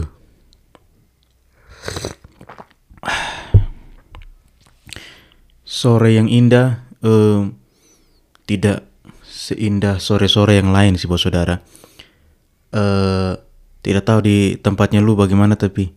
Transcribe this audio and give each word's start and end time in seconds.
Sore 5.82 6.10
yang 6.14 6.28
indah 6.30 6.86
eh, 7.02 7.50
tidak 8.46 8.86
seindah 9.26 9.98
sore-sore 9.98 10.56
yang 10.60 10.70
lain 10.70 10.94
sih 10.94 11.10
bos 11.10 11.24
saudara. 11.24 11.58
Eh, 12.72 13.32
tidak 13.82 14.06
tahu 14.06 14.20
di 14.22 14.54
tempatnya 14.56 15.02
lu 15.02 15.18
bagaimana 15.18 15.58
tapi 15.58 15.90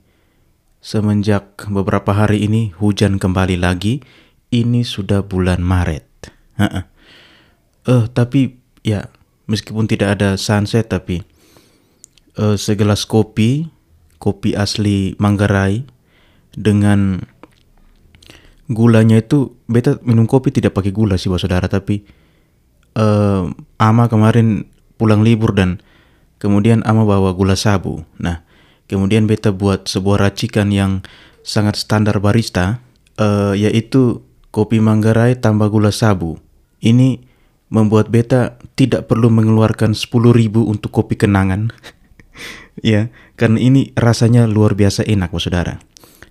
semenjak 0.81 1.69
beberapa 1.69 2.11
hari 2.17 2.43
ini 2.43 2.73
hujan 2.75 3.21
kembali 3.21 3.61
lagi. 3.61 4.01
Ini 4.49 4.81
sudah 4.87 5.21
bulan 5.21 5.61
Maret. 5.61 6.07
Eh, 6.55 6.83
uh, 7.91 8.05
tapi 8.07 8.55
ya 8.81 9.09
meskipun 9.51 9.85
tidak 9.89 10.17
ada 10.17 10.39
sunset 10.39 10.87
tapi 10.87 11.21
uh, 12.39 12.55
segelas 12.55 13.03
kopi, 13.03 13.67
kopi 14.25 14.57
asli 14.57 15.13
Manggarai 15.21 15.85
dengan 16.57 17.21
gulanya 18.65 19.21
itu 19.21 19.53
beta 19.69 20.01
minum 20.01 20.25
kopi 20.25 20.49
tidak 20.49 20.73
pakai 20.73 20.89
gula 20.89 21.21
sih 21.21 21.29
saudara 21.29 21.69
tapi 21.69 22.01
uh, 22.97 23.53
ama 23.77 24.09
kemarin 24.09 24.65
pulang 24.97 25.21
libur 25.21 25.53
dan 25.53 25.77
kemudian 26.41 26.81
ama 26.89 27.05
bawa 27.05 27.37
gula 27.37 27.53
sabu. 27.53 28.01
Nah, 28.17 28.41
kemudian 28.89 29.29
beta 29.29 29.53
buat 29.53 29.85
sebuah 29.85 30.25
racikan 30.25 30.73
yang 30.73 31.05
sangat 31.45 31.77
standar 31.77 32.17
barista 32.17 32.81
uh, 33.21 33.53
yaitu 33.53 34.25
kopi 34.49 34.81
Manggarai 34.81 35.37
tambah 35.37 35.69
gula 35.69 35.93
sabu. 35.93 36.41
Ini 36.81 37.21
membuat 37.69 38.09
beta 38.09 38.57
tidak 38.77 39.09
perlu 39.09 39.29
mengeluarkan 39.29 39.97
10 39.97 40.09
ribu 40.33 40.65
untuk 40.65 40.89
kopi 40.95 41.17
kenangan. 41.19 41.69
ya, 42.79 43.11
karena 43.39 43.59
ini 43.59 43.91
rasanya 43.95 44.47
luar 44.49 44.75
biasa 44.75 45.03
enak, 45.05 45.31
bos 45.31 45.47
saudara. 45.47 45.79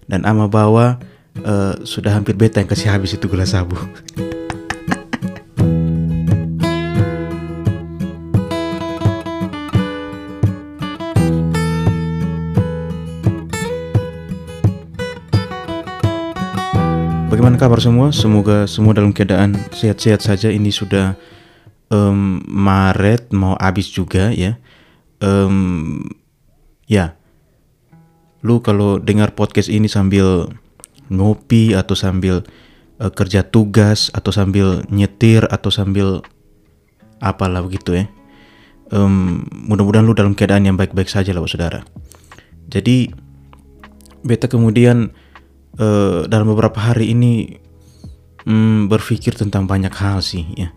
Dan 0.04 0.28
ama 0.28 0.48
bawa 0.48 1.00
uh, 1.44 1.80
sudah 1.84 2.12
hampir 2.12 2.36
beta 2.36 2.60
yang 2.60 2.68
kasih 2.68 2.92
habis 2.92 3.16
itu 3.16 3.24
gula 3.28 3.48
sabu. 3.48 3.76
Bagaimana 17.34 17.58
kabar 17.58 17.82
semua? 17.82 18.14
Semoga 18.14 18.62
semua 18.70 18.94
dalam 18.94 19.10
keadaan 19.10 19.58
sehat-sehat 19.74 20.22
saja. 20.22 20.54
Ini 20.54 20.70
sudah 20.70 21.18
um, 21.90 22.38
Maret 22.46 23.34
mau 23.34 23.58
habis 23.58 23.90
juga 23.90 24.30
ya. 24.30 24.54
Um, 25.18 26.06
ya, 26.90 27.16
lu 28.44 28.60
kalau 28.60 29.00
dengar 29.00 29.32
podcast 29.32 29.72
ini 29.72 29.88
sambil 29.88 30.48
ngopi 31.08 31.72
atau 31.76 31.96
sambil 31.96 32.44
uh, 33.00 33.12
kerja 33.12 33.44
tugas 33.44 34.08
atau 34.12 34.32
sambil 34.32 34.84
nyetir 34.88 35.44
atau 35.48 35.68
sambil 35.72 36.20
apalah 37.20 37.64
begitu 37.64 38.04
ya. 38.04 38.06
Um, 38.92 39.48
mudah-mudahan 39.50 40.04
lu 40.04 40.12
dalam 40.12 40.36
keadaan 40.36 40.68
yang 40.68 40.76
baik-baik 40.76 41.08
saja 41.08 41.32
lah, 41.32 41.42
saudara. 41.48 41.82
Jadi 42.68 43.08
beta 44.24 44.48
kemudian 44.48 45.12
uh, 45.80 46.28
dalam 46.28 46.52
beberapa 46.52 46.80
hari 46.80 47.12
ini 47.12 47.60
um, 48.48 48.88
berpikir 48.88 49.36
tentang 49.36 49.68
banyak 49.68 49.92
hal 49.92 50.20
sih 50.24 50.44
ya. 50.56 50.68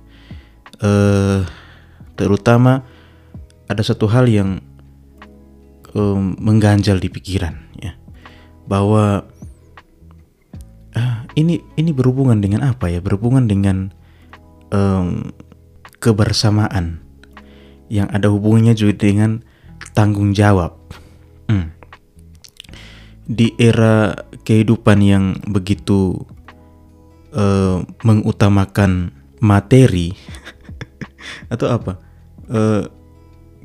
Uh, 0.78 1.42
terutama 2.16 2.86
ada 3.66 3.82
satu 3.82 4.06
hal 4.08 4.30
yang 4.30 4.62
um, 5.98 6.38
mengganjal 6.38 7.02
di 7.02 7.10
pikiran 7.10 7.58
ya. 7.82 7.98
Bahwa 8.70 9.26
uh, 10.94 11.20
ini 11.34 11.66
ini 11.76 11.92
berhubungan 11.92 12.38
dengan 12.38 12.70
apa 12.70 12.94
ya? 12.94 13.02
Berhubungan 13.02 13.50
dengan 13.50 13.90
um, 14.70 15.34
kebersamaan 15.98 17.02
yang 17.90 18.06
ada 18.14 18.30
hubungannya 18.30 18.78
juga 18.78 19.10
dengan 19.10 19.42
tanggung 19.98 20.38
jawab. 20.38 20.78
Hmm. 21.48 21.72
di 23.24 23.56
era 23.56 24.12
kehidupan 24.44 25.00
yang 25.00 25.40
begitu 25.48 26.28
uh, 27.32 27.84
mengutamakan 28.04 29.16
materi 29.40 30.12
atau 31.54 31.68
apa? 31.72 32.04
Uh, 32.48 32.88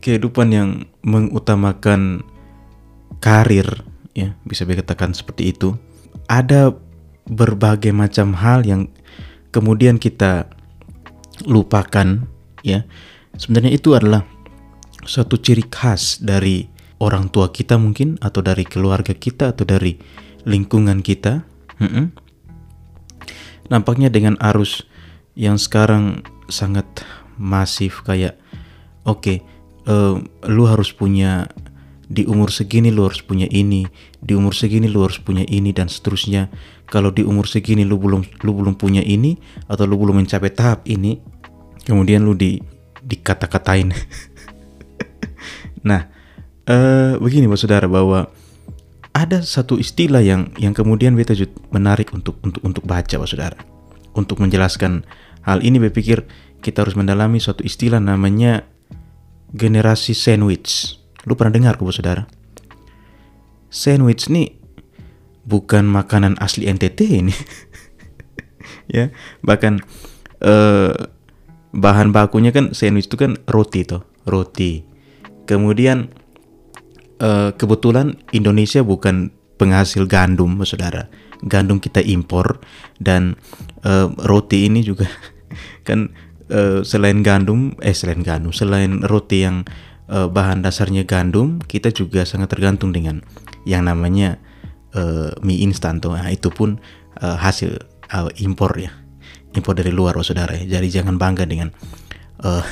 kehidupan 0.02 0.48
yang 0.50 0.70
mengutamakan 1.06 2.26
karir 3.22 3.86
ya 4.12 4.34
bisa 4.42 4.66
dikatakan 4.66 5.14
seperti 5.14 5.54
itu 5.54 5.78
ada 6.26 6.74
berbagai 7.30 7.94
macam 7.94 8.34
hal 8.34 8.66
yang 8.66 8.90
kemudian 9.54 9.96
kita 9.96 10.50
lupakan 11.46 12.26
ya 12.66 12.84
sebenarnya 13.38 13.72
itu 13.78 13.94
adalah 13.94 14.26
suatu 15.06 15.38
ciri 15.38 15.66
khas 15.66 16.18
dari 16.22 16.66
orang 17.02 17.26
tua 17.34 17.50
kita 17.50 17.74
mungkin 17.78 18.14
atau 18.22 18.38
dari 18.38 18.62
keluarga 18.62 19.10
kita 19.10 19.50
atau 19.50 19.66
dari 19.66 19.98
lingkungan 20.46 21.02
kita. 21.02 21.42
Hmm 21.82 22.14
Nampaknya 23.70 24.12
dengan 24.12 24.36
arus 24.52 24.84
yang 25.32 25.56
sekarang 25.56 26.20
sangat 26.52 26.84
masif 27.40 28.04
kayak 28.04 28.36
oke 29.08 29.24
okay, 29.24 29.38
uh, 29.86 30.18
lu 30.46 30.64
harus 30.68 30.92
punya 30.94 31.48
di 32.12 32.28
umur 32.28 32.52
segini 32.52 32.92
lu 32.92 33.08
harus 33.08 33.24
punya 33.24 33.48
ini, 33.48 33.88
di 34.20 34.36
umur 34.36 34.52
segini 34.52 34.84
lu 34.84 35.00
harus 35.00 35.16
punya 35.16 35.48
ini 35.48 35.72
dan 35.72 35.88
seterusnya. 35.88 36.52
Kalau 36.84 37.08
di 37.08 37.24
umur 37.24 37.48
segini 37.48 37.88
lu 37.88 37.96
belum 37.96 38.44
lu 38.44 38.52
belum 38.52 38.76
punya 38.76 39.00
ini 39.00 39.40
atau 39.64 39.88
lu 39.88 39.96
belum 39.96 40.20
mencapai 40.20 40.52
tahap 40.52 40.84
ini, 40.84 41.16
kemudian 41.88 42.20
lu 42.20 42.36
di 42.36 42.60
dikata-katain. 43.00 43.96
nah, 45.88 46.12
uh, 46.68 47.16
begini 47.16 47.48
Pak 47.48 47.58
Saudara 47.58 47.88
bahwa 47.88 48.28
ada 49.16 49.40
satu 49.40 49.80
istilah 49.80 50.20
yang 50.20 50.52
yang 50.60 50.76
kemudian 50.76 51.16
beta 51.16 51.32
menarik 51.72 52.12
untuk 52.12 52.36
untuk 52.44 52.60
untuk 52.60 52.84
baca, 52.84 53.16
Pak 53.16 53.28
Saudara. 53.28 53.56
Untuk 54.12 54.44
menjelaskan 54.44 55.08
hal 55.48 55.64
ini, 55.64 55.80
saya 55.80 55.88
pikir 55.88 56.18
kita 56.60 56.84
harus 56.84 56.92
mendalami 56.92 57.40
suatu 57.40 57.64
istilah 57.64 57.98
namanya 57.98 58.68
generasi 59.52 60.16
sandwich. 60.16 60.96
Lu 61.28 61.36
pernah 61.38 61.54
dengar, 61.54 61.78
Pak 61.78 61.92
Saudara? 61.92 62.24
Sandwich 63.72 64.28
ini 64.28 64.52
bukan 65.46 65.86
makanan 65.86 66.40
asli 66.40 66.66
NTT 66.68 66.98
ini. 67.08 67.34
ya, 68.96 69.12
bahkan 69.44 69.80
uh, 70.42 70.92
bahan 71.72 72.12
bakunya 72.12 72.52
kan 72.52 72.76
sandwich 72.76 73.08
itu 73.08 73.16
kan 73.16 73.38
roti 73.48 73.84
toh, 73.86 74.04
roti. 74.28 74.84
Kemudian 75.48 76.12
uh, 77.20 77.50
kebetulan 77.56 78.20
Indonesia 78.34 78.84
bukan 78.84 79.32
penghasil 79.56 80.08
gandum, 80.10 80.58
saudara. 80.66 81.08
Gandum 81.42 81.82
kita 81.82 81.98
impor 82.02 82.62
dan 83.02 83.34
uh, 83.82 84.10
roti 84.26 84.70
ini 84.70 84.82
juga 84.86 85.10
kan 85.88 86.14
uh, 86.52 86.80
selain 86.84 87.24
gandum, 87.24 87.72
eh 87.80 87.96
selain 87.96 88.20
gandum, 88.20 88.52
selain 88.52 89.00
roti 89.02 89.42
yang 89.42 89.64
uh, 90.12 90.28
bahan 90.28 90.60
dasarnya 90.60 91.08
gandum, 91.08 91.58
kita 91.64 91.90
juga 91.90 92.28
sangat 92.28 92.52
tergantung 92.52 92.92
dengan 92.92 93.24
yang 93.64 93.88
namanya 93.88 94.36
uh, 94.92 95.32
mie 95.40 95.64
instan 95.64 95.98
tuh. 95.98 96.14
Nah, 96.14 96.28
itu 96.28 96.52
pun 96.52 96.76
uh, 97.24 97.36
hasil 97.40 97.80
uh, 98.12 98.28
impor 98.38 98.76
ya, 98.76 98.92
impor 99.56 99.74
dari 99.74 99.90
luar, 99.90 100.14
oh, 100.20 100.24
saudara. 100.24 100.52
Ya. 100.60 100.78
Jadi 100.78 101.00
jangan 101.02 101.16
bangga 101.16 101.48
dengan 101.48 101.72
uh, 102.44 102.62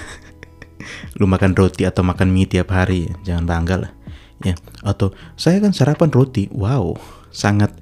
lu 1.18 1.24
makan 1.24 1.56
roti 1.56 1.88
atau 1.88 2.04
makan 2.04 2.28
mie 2.28 2.46
tiap 2.46 2.70
hari, 2.70 3.08
jangan 3.24 3.48
bangga 3.48 3.76
lah 3.88 3.92
ya 4.40 4.56
atau 4.80 5.12
saya 5.36 5.60
kan 5.60 5.76
sarapan 5.76 6.08
roti 6.08 6.48
wow 6.52 6.96
sangat 7.28 7.72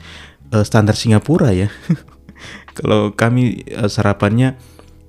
uh, 0.50 0.66
standar 0.66 0.98
Singapura 0.98 1.54
ya 1.54 1.70
kalau 2.78 3.14
kami 3.14 3.62
uh, 3.74 3.86
sarapannya 3.86 4.58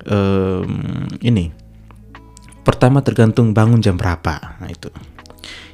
um, 0.10 1.08
ini. 1.24 1.54
Pertama 2.66 3.02
tergantung 3.02 3.56
bangun 3.56 3.80
jam 3.80 3.96
berapa. 3.96 4.60
Nah 4.60 4.70
itu. 4.70 4.92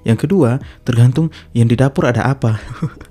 Yang 0.05 0.29
kedua 0.29 0.61
tergantung 0.85 1.33
yang 1.57 1.65
di 1.65 1.73
dapur 1.73 2.05
ada 2.05 2.29
apa. 2.29 2.61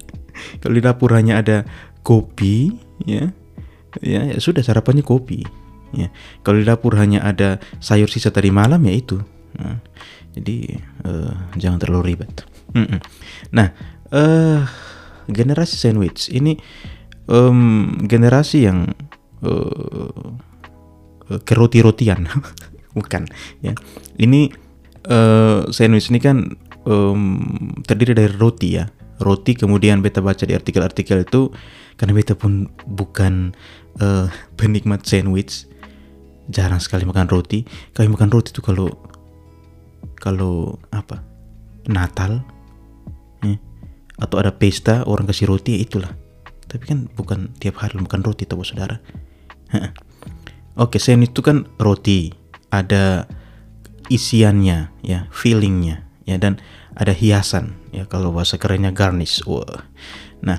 Kalau 0.63 0.75
di 0.77 0.83
dapur 0.85 1.11
hanya 1.17 1.43
ada 1.43 1.67
kopi 2.05 2.71
ya 3.09 3.33
ya, 3.99 4.21
ya 4.31 4.37
sudah 4.39 4.63
sarapannya 4.63 5.03
kopi 5.03 5.43
ya. 5.91 6.09
Kalau 6.47 6.63
di 6.63 6.67
dapur 6.67 6.95
hanya 7.01 7.27
ada 7.27 7.59
sayur 7.83 8.07
sisa 8.07 8.31
tadi 8.31 8.55
malam 8.55 8.81
ya 8.87 8.95
itu. 8.95 9.19
Nah, 9.55 9.79
jadi 10.35 10.83
uh, 11.07 11.35
jangan 11.59 11.79
terlalu 11.79 12.15
ribet. 12.15 12.47
Nah, 13.55 13.71
uh, 14.11 14.67
generasi 15.31 15.79
sandwich. 15.79 16.27
Ini 16.27 16.59
um, 17.31 17.95
generasi 18.03 18.67
yang 18.67 18.91
uh, 19.47 20.35
keroti-rotian, 21.29 22.29
bukan? 22.99 23.29
Ya, 23.65 23.73
ini 24.21 24.53
uh, 25.09 25.69
sandwich 25.73 26.13
ini 26.13 26.21
kan 26.21 26.57
um, 26.85 27.45
terdiri 27.85 28.13
dari 28.17 28.33
roti 28.35 28.77
ya. 28.77 28.89
Roti 29.23 29.55
kemudian 29.55 30.03
beta 30.03 30.19
baca 30.19 30.43
di 30.43 30.53
artikel-artikel 30.53 31.23
itu 31.23 31.55
karena 31.95 32.13
beta 32.13 32.35
pun 32.35 32.67
bukan 32.83 33.55
uh, 34.03 34.27
penikmat 34.59 35.07
sandwich 35.07 35.71
jarang 36.51 36.83
sekali 36.83 37.07
makan 37.07 37.31
roti. 37.31 37.65
Kami 37.95 38.11
makan 38.11 38.31
roti 38.31 38.51
itu 38.53 38.61
kalau 38.61 38.91
kalau 40.19 40.77
apa? 40.91 41.23
Natal 41.85 42.41
ya, 43.45 43.61
atau 44.17 44.41
ada 44.41 44.57
pesta 44.57 45.05
orang 45.05 45.29
kasih 45.29 45.53
roti 45.53 45.77
ya 45.77 45.81
itulah. 45.85 46.13
Tapi 46.65 46.85
kan 46.91 46.99
bukan 47.13 47.53
tiap 47.61 47.79
hari 47.79 48.01
makan 48.01 48.25
roti 48.25 48.49
tahu 48.49 48.65
saudara 48.65 48.99
oke 50.79 50.99
sandwich 50.99 51.35
itu 51.35 51.43
kan 51.43 51.67
roti 51.79 52.35
ada 52.71 53.27
isiannya 54.13 54.93
ya 55.01 55.27
fillingnya 55.33 56.05
ya 56.29 56.37
dan 56.37 56.61
ada 56.95 57.11
hiasan 57.11 57.75
ya 57.91 58.07
kalau 58.07 58.31
bahasa 58.31 58.59
kerennya 58.59 58.95
garnish. 58.95 59.43
Wah. 59.47 59.87
Nah, 60.43 60.59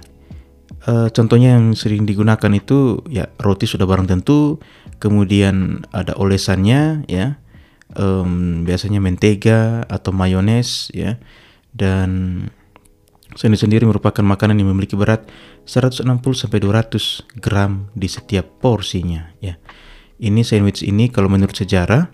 e, 0.83 1.11
contohnya 1.11 1.59
yang 1.59 1.73
sering 1.73 2.03
digunakan 2.03 2.51
itu 2.51 3.03
ya 3.07 3.31
roti 3.39 3.65
sudah 3.67 3.87
barang 3.87 4.07
tentu, 4.07 4.59
kemudian 4.99 5.87
ada 5.91 6.15
olesannya 6.15 7.07
ya. 7.07 7.39
Um, 7.95 8.67
biasanya 8.67 8.99
mentega 8.99 9.87
atau 9.87 10.11
mayones 10.11 10.91
ya. 10.91 11.15
Dan 11.71 12.43
sendiri 13.39 13.59
sendiri 13.59 13.83
merupakan 13.87 14.23
makanan 14.23 14.59
yang 14.59 14.75
memiliki 14.75 14.99
berat 14.99 15.31
160 15.63 16.03
sampai 16.35 16.59
200 16.59 17.39
gram 17.39 17.87
di 17.95 18.11
setiap 18.11 18.59
porsinya 18.59 19.31
ya. 19.39 19.55
Ini 20.15 20.41
sandwich 20.47 20.79
ini 20.79 21.11
kalau 21.11 21.27
menurut 21.27 21.55
sejarah 21.55 22.07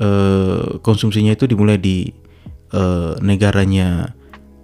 uh, 0.00 0.80
konsumsinya 0.80 1.36
itu 1.36 1.44
dimulai 1.44 1.76
di 1.76 2.08
uh, 2.72 3.16
negaranya 3.20 4.16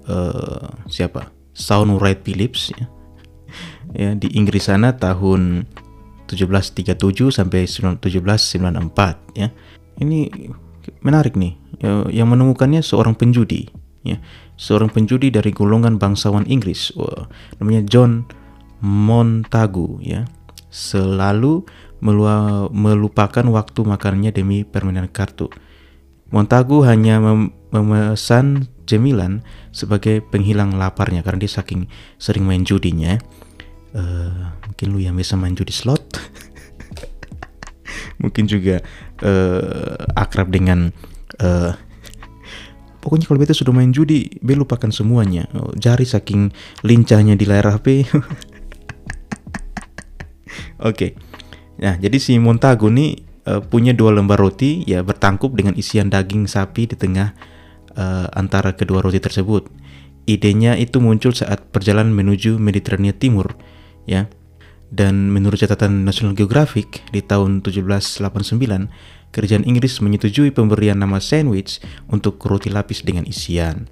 uh, 0.09 0.73
siapa? 0.89 1.33
Sound 1.57 2.01
Wright 2.01 2.21
Phillips 2.25 2.73
ya. 2.73 2.85
ya 4.01 4.11
di 4.17 4.33
Inggris 4.37 4.69
sana 4.73 4.97
tahun 4.97 5.69
1737 6.29 6.97
sampai 7.29 7.69
1794 7.69 9.37
ya. 9.37 9.49
Ini 9.97 10.29
menarik 11.05 11.37
nih 11.37 11.57
ya, 11.81 12.09
yang 12.09 12.33
menemukannya 12.33 12.81
seorang 12.81 13.13
penjudi 13.17 13.69
ya. 14.01 14.17
Seorang 14.57 14.89
penjudi 14.89 15.29
dari 15.29 15.53
golongan 15.53 16.01
bangsawan 16.01 16.49
Inggris 16.49 16.89
namanya 17.61 17.85
John 17.85 18.25
Montagu 18.81 20.01
ya 20.01 20.25
selalu 20.77 21.65
melupakan 22.69 23.47
waktu 23.49 23.81
makannya 23.89 24.29
demi 24.37 24.69
permainan 24.69 25.09
kartu 25.09 25.49
Montagu 26.35 26.83
hanya 26.83 27.23
mem 27.23 27.55
memesan 27.71 28.67
cemilan 28.87 29.47
sebagai 29.71 30.23
penghilang 30.27 30.75
laparnya 30.75 31.23
karena 31.23 31.47
dia 31.47 31.53
saking 31.63 31.87
sering 32.19 32.43
main 32.47 32.67
judinya. 32.67 33.19
Uh, 33.97 34.53
mungkin 34.69 34.87
lu 34.93 35.01
yang 35.01 35.17
bisa 35.17 35.41
main 35.41 35.57
judi 35.57 35.73
slot, 35.73 36.21
mungkin 38.23 38.45
juga 38.45 38.85
uh, 39.25 39.97
akrab 40.13 40.53
dengan 40.53 40.93
uh, 41.41 41.73
pokoknya 43.01 43.25
kalau 43.25 43.41
beta 43.41 43.57
sudah 43.57 43.73
main 43.73 43.95
judi, 43.95 44.29
be 44.45 44.53
lupakan 44.53 44.93
semuanya. 44.93 45.49
Oh, 45.57 45.73
jari 45.79 46.05
saking 46.05 46.53
lincahnya 46.85 47.39
di 47.39 47.49
layar 47.49 47.73
HP. 47.73 48.05
Oke. 50.81 50.89
okay. 50.89 51.11
Nah, 51.77 52.01
jadi 52.01 52.17
si 52.17 52.41
Montagu 52.41 52.89
nih 52.89 53.21
uh, 53.49 53.61
punya 53.61 53.93
dua 53.93 54.13
lembar 54.17 54.41
roti 54.41 54.83
ya 54.89 55.05
bertangkup 55.05 55.53
dengan 55.53 55.77
isian 55.77 56.09
daging 56.09 56.49
sapi 56.49 56.89
di 56.89 56.97
tengah 56.97 57.37
uh, 57.97 58.27
antara 58.33 58.73
kedua 58.73 59.05
roti 59.05 59.21
tersebut. 59.21 59.69
Idenya 60.27 60.75
itu 60.75 60.99
muncul 60.99 61.31
saat 61.31 61.71
perjalanan 61.71 62.11
menuju 62.11 62.59
Mediterania 62.59 63.15
Timur 63.15 63.55
ya. 64.09 64.27
Dan 64.87 65.35
menurut 65.35 65.59
catatan 65.59 66.07
National 66.07 66.39
Geographic 66.39 67.03
di 67.11 67.19
tahun 67.19 67.59
1789, 67.59 68.23
kerajaan 69.35 69.67
Inggris 69.67 69.99
menyetujui 69.99 70.55
pemberian 70.55 71.03
nama 71.03 71.19
sandwich 71.19 71.83
untuk 72.07 72.39
roti 72.47 72.71
lapis 72.71 73.03
dengan 73.03 73.27
isian. 73.27 73.91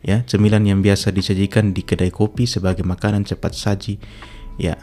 Ya, 0.00 0.24
cemilan 0.24 0.64
yang 0.64 0.80
biasa 0.80 1.12
disajikan 1.12 1.76
di 1.76 1.84
kedai 1.84 2.08
kopi 2.08 2.48
sebagai 2.48 2.88
makanan 2.88 3.28
cepat 3.28 3.52
saji. 3.52 4.00
Ya, 4.56 4.80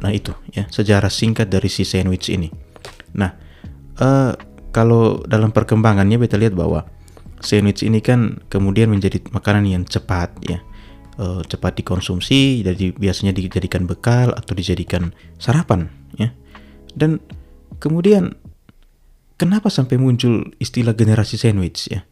nah 0.00 0.12
itu 0.12 0.36
ya 0.52 0.68
sejarah 0.68 1.08
singkat 1.08 1.48
dari 1.48 1.72
si 1.72 1.86
sandwich 1.86 2.28
ini. 2.28 2.52
Nah, 3.16 3.30
uh, 3.98 4.32
kalau 4.70 5.22
dalam 5.26 5.50
perkembangannya 5.50 6.20
kita 6.20 6.36
lihat 6.38 6.54
bahwa 6.54 6.86
sandwich 7.40 7.82
ini 7.82 8.04
kan 8.04 8.44
kemudian 8.52 8.92
menjadi 8.92 9.22
makanan 9.32 9.66
yang 9.66 9.84
cepat 9.88 10.30
ya, 10.44 10.60
uh, 11.18 11.40
cepat 11.46 11.80
dikonsumsi, 11.80 12.62
jadi 12.62 12.92
biasanya 12.94 13.32
dijadikan 13.34 13.88
bekal 13.88 14.30
atau 14.36 14.52
dijadikan 14.54 15.10
sarapan 15.40 15.88
ya. 16.20 16.30
Dan 16.92 17.22
kemudian 17.78 18.34
kenapa 19.40 19.72
sampai 19.72 19.96
muncul 19.96 20.52
istilah 20.60 20.92
generasi 20.92 21.40
sandwich 21.40 21.88
ya? 21.88 22.04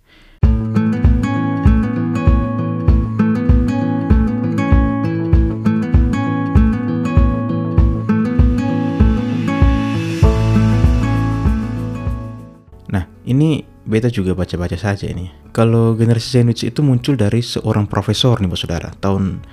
Ini 13.29 13.61
beta 13.85 14.09
juga 14.09 14.33
baca-baca 14.33 14.81
saja 14.81 15.05
ini. 15.05 15.29
Kalau 15.53 15.93
generasi 15.93 16.41
sandwich 16.41 16.65
itu 16.65 16.81
muncul 16.81 17.13
dari 17.13 17.45
seorang 17.45 17.85
profesor 17.85 18.41
nih, 18.41 18.49
saudara. 18.57 18.89
Tahun 19.05 19.45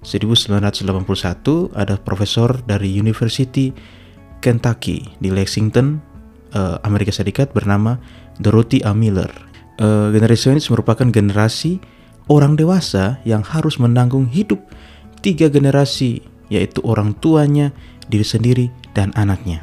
1981 0.00 1.76
ada 1.76 2.00
profesor 2.00 2.56
dari 2.64 2.88
University 2.88 3.76
Kentucky 4.40 5.12
di 5.20 5.28
Lexington, 5.28 6.00
uh, 6.56 6.80
Amerika 6.88 7.12
Serikat 7.12 7.52
bernama 7.52 8.00
Dorothy 8.40 8.80
A. 8.80 8.96
Miller. 8.96 9.28
Uh, 9.76 10.08
generasi 10.08 10.48
sandwich 10.48 10.72
merupakan 10.72 11.06
generasi 11.12 11.84
orang 12.32 12.56
dewasa 12.56 13.20
yang 13.28 13.44
harus 13.44 13.76
menanggung 13.76 14.24
hidup 14.24 14.58
tiga 15.20 15.52
generasi, 15.52 16.24
yaitu 16.48 16.80
orang 16.80 17.12
tuanya, 17.20 17.76
diri 18.08 18.24
sendiri, 18.24 18.66
dan 18.96 19.12
anaknya. 19.20 19.60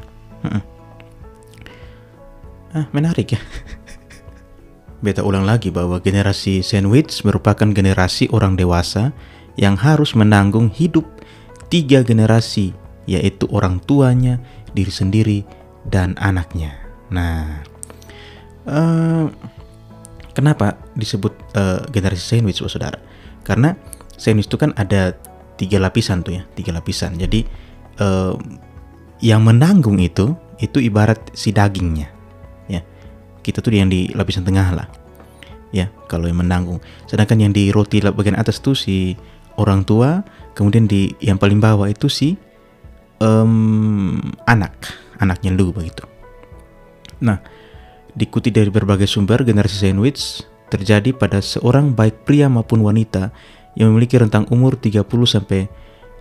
Ah, 2.75 2.91
menarik 2.91 3.39
ya. 3.39 3.41
Beta 4.99 5.23
ulang 5.23 5.47
lagi 5.47 5.71
bahwa 5.71 6.03
generasi 6.03 6.59
sandwich 6.59 7.23
merupakan 7.23 7.71
generasi 7.71 8.27
orang 8.35 8.59
dewasa 8.59 9.15
yang 9.55 9.79
harus 9.79 10.11
menanggung 10.11 10.67
hidup 10.67 11.07
tiga 11.71 12.03
generasi, 12.03 12.75
yaitu 13.07 13.47
orang 13.47 13.79
tuanya, 13.79 14.43
diri 14.75 14.91
sendiri, 14.91 15.39
dan 15.87 16.19
anaknya. 16.19 16.75
Nah, 17.15 17.63
uh, 18.67 19.31
kenapa 20.35 20.75
disebut 20.99 21.31
uh, 21.55 21.79
generasi 21.95 22.35
sandwich, 22.35 22.59
saudara? 22.59 22.99
Karena 23.47 23.71
sandwich 24.19 24.51
itu 24.51 24.59
kan 24.59 24.75
ada 24.75 25.15
tiga 25.55 25.79
lapisan 25.79 26.27
tuh 26.27 26.35
ya, 26.35 26.43
tiga 26.59 26.75
lapisan. 26.75 27.15
Jadi 27.15 27.47
uh, 28.03 28.35
yang 29.23 29.47
menanggung 29.47 29.95
itu 30.03 30.35
itu 30.59 30.83
ibarat 30.83 31.31
si 31.31 31.55
dagingnya 31.55 32.14
kita 33.45 33.61
tuh 33.61 33.69
yang 33.77 33.93
di 33.93 34.09
lapisan 34.17 34.41
tengah 34.41 34.73
lah. 34.73 34.87
Ya 35.69 35.93
kalau 36.09 36.25
yang 36.25 36.41
menanggung. 36.41 36.81
Sedangkan 37.05 37.37
yang 37.37 37.53
di 37.53 37.69
roti 37.69 38.01
bagian 38.01 38.33
atas 38.33 38.57
tuh 38.57 38.73
si 38.73 39.13
orang 39.61 39.85
tua 39.85 40.25
kemudian 40.57 40.89
di 40.89 41.13
yang 41.21 41.37
paling 41.37 41.61
bawah 41.61 41.85
itu 41.85 42.09
si 42.09 42.33
um, 43.21 44.17
anak. 44.49 44.73
Anaknya 45.21 45.53
lu 45.53 45.69
begitu. 45.69 46.09
Nah 47.21 47.37
diikuti 48.17 48.49
dari 48.49 48.73
berbagai 48.73 49.05
sumber 49.05 49.45
generasi 49.45 49.77
sandwich 49.77 50.41
terjadi 50.71 51.13
pada 51.13 51.43
seorang 51.43 51.93
baik 51.93 52.25
pria 52.25 52.49
maupun 52.49 52.81
wanita 52.81 53.29
yang 53.75 53.91
memiliki 53.91 54.15
rentang 54.15 54.47
umur 54.49 54.79
30 54.79 55.05
sampai 55.27 55.69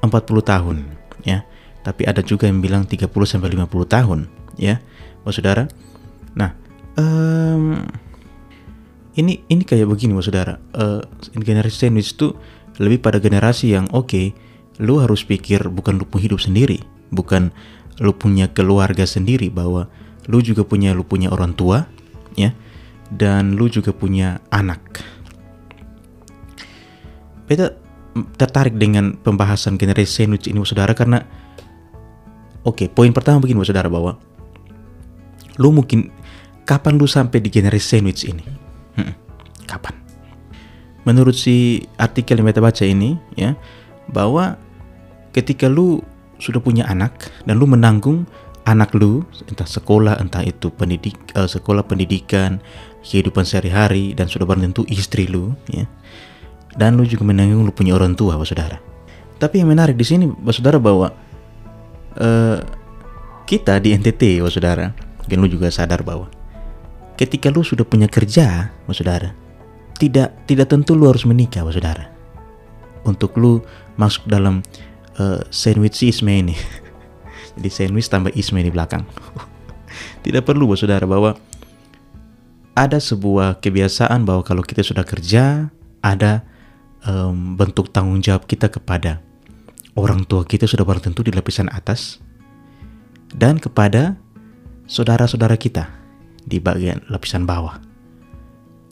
40 0.02 0.10
tahun 0.44 0.76
ya. 1.24 1.46
Tapi 1.84 2.08
ada 2.08 2.20
juga 2.24 2.50
yang 2.50 2.60
bilang 2.60 2.84
30 2.84 3.08
sampai 3.24 3.48
50 3.54 3.70
tahun 3.88 4.20
ya. 4.58 4.82
Oh 5.24 5.32
saudara? 5.32 5.70
Nah 6.34 6.63
um, 6.98 7.84
ini 9.14 9.46
ini 9.46 9.62
kayak 9.62 9.86
begini 9.86 10.14
mas 10.14 10.26
saudara. 10.26 10.58
Uh, 10.74 11.02
generasi 11.38 11.86
sandwich 11.86 12.14
itu 12.14 12.34
lebih 12.82 13.02
pada 13.02 13.22
generasi 13.22 13.74
yang 13.74 13.86
oke 13.94 14.10
okay, 14.10 14.26
lu 14.82 14.98
harus 14.98 15.22
pikir 15.22 15.70
bukan 15.70 16.02
lu 16.02 16.06
hidup 16.18 16.42
sendiri 16.42 16.82
bukan 17.14 17.54
lu 18.02 18.10
punya 18.10 18.50
keluarga 18.50 19.06
sendiri 19.06 19.46
bahwa 19.46 19.86
lu 20.26 20.42
juga 20.42 20.66
punya 20.66 20.90
lu 20.90 21.06
punya 21.06 21.30
orang 21.30 21.54
tua 21.54 21.86
ya 22.34 22.50
dan 23.14 23.54
lu 23.54 23.70
juga 23.70 23.94
punya 23.94 24.42
anak. 24.50 24.82
Beta 27.46 27.76
tertarik 28.34 28.74
dengan 28.78 29.14
pembahasan 29.14 29.78
generasi 29.78 30.26
sandwich 30.26 30.50
ini 30.50 30.62
saudara 30.66 30.94
karena 30.94 31.22
oke 32.66 32.82
okay, 32.82 32.86
poin 32.90 33.14
pertama 33.14 33.42
begini 33.42 33.62
saudara 33.62 33.86
bahwa 33.86 34.18
lu 35.58 35.70
mungkin 35.70 36.10
kapan 36.64 36.96
lu 36.96 37.04
sampai 37.04 37.40
di 37.44 37.48
generasi 37.52 38.00
sandwich 38.00 38.24
ini? 38.26 38.44
Hmm, 38.96 39.14
kapan? 39.68 40.04
menurut 41.04 41.36
si 41.36 41.84
artikel 42.00 42.40
yang 42.40 42.48
beta 42.48 42.64
baca 42.64 42.84
ini 42.84 43.16
ya 43.36 43.54
bahwa 44.10 44.56
ketika 45.36 45.68
lu 45.68 46.00
sudah 46.40 46.60
punya 46.60 46.88
anak 46.88 47.30
dan 47.44 47.60
lu 47.60 47.68
menanggung 47.68 48.24
anak 48.64 48.96
lu 48.96 49.22
entah 49.44 49.68
sekolah 49.68 50.18
entah 50.18 50.40
itu 50.40 50.72
pendidik 50.72 51.14
uh, 51.36 51.44
sekolah 51.44 51.84
pendidikan 51.84 52.58
kehidupan 53.04 53.44
sehari-hari 53.44 54.16
dan 54.16 54.26
sudah 54.26 54.48
barang 54.48 54.72
tentu 54.72 54.82
istri 54.88 55.28
lu 55.28 55.52
ya 55.68 55.84
dan 56.74 56.96
lu 56.96 57.04
juga 57.04 57.28
menanggung 57.28 57.62
lu 57.62 57.72
punya 57.72 57.94
orang 57.94 58.16
tua 58.16 58.40
Bapak 58.40 58.48
Saudara 58.48 58.78
tapi 59.36 59.60
yang 59.60 59.68
menarik 59.68 60.00
di 60.00 60.04
sini 60.08 60.24
Bapak 60.24 60.54
Saudara 60.56 60.80
bahwa 60.80 61.12
uh, 62.16 62.58
kita 63.44 63.76
di 63.76 63.92
NTT 63.92 64.40
Bapak 64.40 64.52
Saudara 64.56 64.86
dan 65.28 65.36
lu 65.36 65.48
juga 65.52 65.68
sadar 65.68 66.00
bahwa 66.00 66.32
ketika 67.14 67.50
lu 67.50 67.62
sudah 67.62 67.86
punya 67.86 68.10
kerja 68.10 68.74
Bapak 68.84 68.94
Saudara 68.94 69.30
tidak 69.98 70.34
tidak 70.50 70.66
tentu 70.70 70.98
lu 70.98 71.06
harus 71.06 71.24
menikah 71.24 71.62
Bapak 71.62 71.74
Saudara. 71.78 72.04
Untuk 73.04 73.36
lu 73.36 73.60
masuk 74.00 74.26
dalam 74.26 74.64
uh, 75.20 75.40
sandwichisme 75.52 76.30
ini. 76.30 76.56
Jadi 77.60 77.68
sandwich 77.70 78.08
tambah 78.10 78.32
isme 78.34 78.58
di 78.64 78.72
belakang. 78.72 79.04
Tidak 80.24 80.42
perlu 80.42 80.66
Bapak 80.66 80.80
Saudara 80.80 81.04
bahwa 81.06 81.36
ada 82.74 82.98
sebuah 82.98 83.62
kebiasaan 83.62 84.26
bahwa 84.26 84.42
kalau 84.42 84.66
kita 84.66 84.82
sudah 84.82 85.06
kerja 85.06 85.70
ada 86.02 86.42
um, 87.06 87.54
bentuk 87.54 87.94
tanggung 87.94 88.18
jawab 88.18 88.50
kita 88.50 88.66
kepada 88.66 89.22
orang 89.94 90.26
tua 90.26 90.42
kita 90.42 90.66
sudah 90.66 90.82
barang 90.82 91.06
tentu 91.06 91.22
di 91.22 91.30
lapisan 91.30 91.70
atas 91.70 92.18
dan 93.30 93.62
kepada 93.62 94.18
saudara-saudara 94.90 95.54
kita 95.54 95.86
di 96.44 96.60
bagian 96.60 97.00
lapisan 97.08 97.48
bawah. 97.48 97.80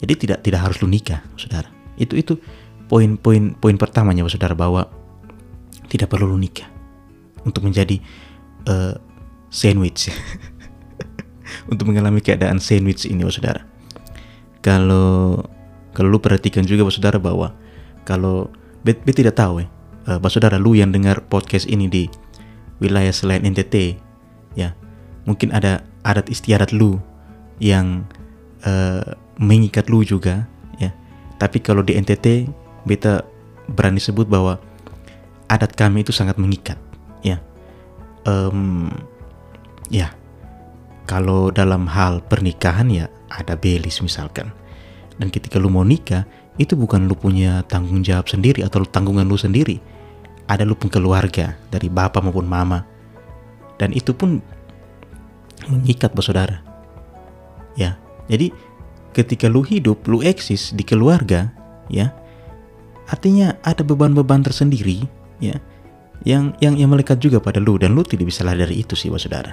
Jadi 0.03 0.15
tidak 0.19 0.39
tidak 0.43 0.61
harus 0.67 0.83
lu 0.83 0.91
nikah, 0.91 1.23
saudara. 1.39 1.71
Itu 1.95 2.19
itu 2.19 2.35
poin-poin 2.91 3.55
poin 3.55 3.77
pertamanya, 3.79 4.27
saudara 4.27 4.57
bahwa 4.57 4.91
tidak 5.87 6.11
perlu 6.11 6.35
lu 6.35 6.39
nikah 6.41 6.67
untuk 7.47 7.63
menjadi 7.63 8.03
uh, 8.67 8.99
sandwich, 9.53 10.11
untuk 11.71 11.87
mengalami 11.87 12.19
keadaan 12.19 12.59
sandwich 12.59 13.07
ini, 13.07 13.23
saudara. 13.31 13.63
Kalau 14.65 15.45
kalau 15.93 16.09
lu 16.09 16.19
perhatikan 16.19 16.65
juga, 16.65 16.89
saudara 16.89 17.21
bahwa 17.21 17.55
kalau 18.03 18.51
bet, 18.83 19.05
bet 19.07 19.15
tidak 19.15 19.39
tahu 19.39 19.63
ya, 19.63 19.69
uh, 20.09 20.19
saudara 20.33 20.59
lu 20.59 20.75
yang 20.75 20.91
dengar 20.91 21.23
podcast 21.29 21.69
ini 21.71 21.87
di 21.87 22.05
wilayah 22.83 23.15
selain 23.15 23.47
NTT, 23.47 24.01
ya 24.59 24.75
mungkin 25.29 25.55
ada 25.55 25.87
adat 26.03 26.27
istiadat 26.27 26.75
lu 26.75 26.99
yang 27.59 28.07
uh, 28.65 29.05
mengikat 29.37 29.91
lu 29.91 30.07
juga 30.07 30.47
ya. 30.79 30.95
Tapi 31.37 31.59
kalau 31.61 31.83
di 31.83 31.99
NTT 31.99 32.49
beta 32.87 33.27
berani 33.71 33.99
sebut 34.03 34.27
bahwa 34.27 34.59
adat 35.51 35.75
kami 35.75 36.07
itu 36.07 36.15
sangat 36.15 36.39
mengikat 36.39 36.79
ya. 37.27 37.43
Um, 38.23 38.89
ya 39.91 40.15
kalau 41.05 41.51
dalam 41.51 41.91
hal 41.91 42.23
pernikahan 42.25 42.89
ya 42.89 43.07
ada 43.29 43.59
belis 43.59 43.99
misalkan. 44.01 44.55
Dan 45.19 45.29
ketika 45.29 45.61
lu 45.61 45.69
mau 45.69 45.85
nikah 45.85 46.25
itu 46.57 46.77
bukan 46.77 47.05
lu 47.09 47.17
punya 47.17 47.65
tanggung 47.69 48.01
jawab 48.05 48.29
sendiri 48.29 48.65
atau 48.65 48.85
tanggungan 48.87 49.27
lu 49.27 49.37
sendiri. 49.37 49.79
Ada 50.49 50.67
lu 50.67 50.75
pun 50.75 50.91
keluarga 50.91 51.55
dari 51.71 51.87
bapak 51.87 52.21
maupun 52.25 52.45
mama. 52.45 52.85
Dan 53.79 53.95
itu 53.95 54.13
pun 54.13 54.43
mengikat 55.71 56.11
bersaudara 56.13 56.72
ya. 57.77 57.99
Jadi 58.31 58.53
ketika 59.13 59.47
lu 59.47 59.61
hidup 59.63 60.09
lu 60.09 60.25
eksis 60.25 60.73
di 60.73 60.83
keluarga 60.83 61.53
ya 61.93 62.11
artinya 63.13 63.61
ada 63.61 63.85
beban-beban 63.85 64.41
tersendiri 64.41 65.05
ya 65.39 65.61
yang 66.25 66.57
yang 66.65 66.81
yang 66.81 66.89
melekat 66.89 67.21
juga 67.21 67.39
pada 67.39 67.61
lu 67.61 67.77
dan 67.77 67.93
lu 67.93 68.03
tidak 68.03 68.33
bisa 68.33 68.43
lari 68.43 68.65
dari 68.65 68.81
itu 68.81 68.97
sih 68.97 69.13
saudara. 69.13 69.53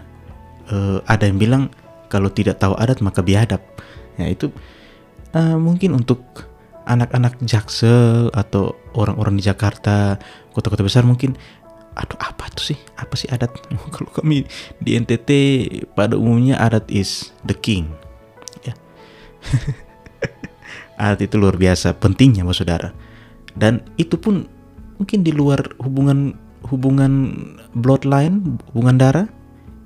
Uh, 0.69 1.01
ada 1.09 1.25
yang 1.25 1.41
bilang 1.41 1.63
kalau 2.07 2.29
tidak 2.29 2.61
tahu 2.61 2.77
adat 2.77 3.01
maka 3.01 3.25
biadab. 3.25 3.59
Ya 4.21 4.29
itu 4.29 4.53
uh, 5.33 5.57
mungkin 5.57 5.97
untuk 5.97 6.21
anak-anak 6.85 7.41
jaksel 7.41 8.29
atau 8.33 8.77
orang-orang 8.93 9.37
di 9.37 9.43
Jakarta 9.45 10.21
kota-kota 10.53 10.85
besar 10.85 11.05
mungkin 11.05 11.33
aduh 11.97 12.21
apa 12.21 12.53
tuh 12.53 12.73
sih? 12.73 12.79
Apa 13.01 13.17
sih 13.17 13.25
adat? 13.33 13.49
Kalau 13.97 14.13
kami 14.13 14.45
di 14.77 14.93
NTT 14.93 15.29
pada 15.97 16.21
umumnya 16.21 16.61
adat 16.61 16.85
is 16.93 17.33
the 17.49 17.57
king 17.57 17.89
adat 21.01 21.23
itu 21.23 21.35
luar 21.39 21.55
biasa 21.55 21.95
pentingnya 21.95 22.43
mas 22.43 22.59
saudara. 22.59 22.91
Dan 23.55 23.81
itu 23.95 24.19
pun 24.19 24.45
mungkin 24.99 25.23
di 25.23 25.31
luar 25.31 25.63
hubungan 25.79 26.35
hubungan 26.67 27.11
bloodline 27.71 28.59
hubungan 28.71 28.99
darah 28.99 29.27